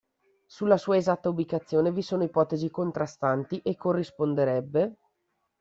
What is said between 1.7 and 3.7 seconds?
vi sono ipotesi contrastanti